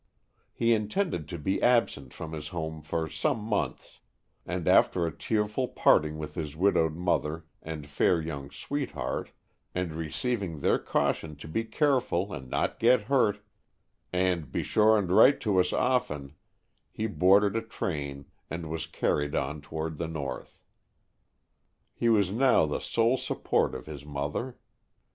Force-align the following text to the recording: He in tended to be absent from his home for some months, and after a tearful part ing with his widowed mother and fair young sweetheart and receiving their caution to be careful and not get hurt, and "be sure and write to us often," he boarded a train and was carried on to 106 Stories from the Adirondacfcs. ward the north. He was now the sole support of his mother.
He 0.51 0.73
in 0.73 0.87
tended 0.89 1.27
to 1.29 1.37
be 1.37 1.61
absent 1.61 2.11
from 2.11 2.33
his 2.33 2.47
home 2.47 2.81
for 2.81 3.07
some 3.07 3.37
months, 3.37 3.99
and 4.47 4.67
after 4.67 5.05
a 5.05 5.15
tearful 5.15 5.67
part 5.67 6.05
ing 6.07 6.17
with 6.17 6.33
his 6.33 6.55
widowed 6.55 6.95
mother 6.95 7.45
and 7.61 7.85
fair 7.85 8.19
young 8.19 8.49
sweetheart 8.49 9.29
and 9.75 9.93
receiving 9.93 10.61
their 10.61 10.79
caution 10.79 11.35
to 11.35 11.47
be 11.47 11.63
careful 11.65 12.33
and 12.33 12.49
not 12.49 12.79
get 12.79 13.01
hurt, 13.01 13.45
and 14.11 14.51
"be 14.51 14.63
sure 14.63 14.97
and 14.97 15.11
write 15.11 15.39
to 15.41 15.59
us 15.59 15.71
often," 15.71 16.33
he 16.89 17.05
boarded 17.05 17.55
a 17.55 17.61
train 17.61 18.25
and 18.49 18.71
was 18.71 18.87
carried 18.87 19.35
on 19.35 19.61
to 19.61 19.69
106 19.69 19.69
Stories 19.69 19.97
from 19.97 19.97
the 19.97 20.19
Adirondacfcs. 20.19 20.19
ward 20.19 20.43
the 20.47 20.47
north. 20.47 20.61
He 21.93 22.09
was 22.09 22.31
now 22.31 22.65
the 22.65 22.79
sole 22.79 23.17
support 23.19 23.75
of 23.75 23.85
his 23.85 24.03
mother. 24.03 24.57